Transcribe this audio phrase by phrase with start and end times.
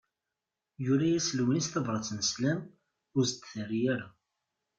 [0.85, 2.59] Yura-yas Lewnis tabrat n sslam,
[3.17, 4.07] ur s-d-terri ara.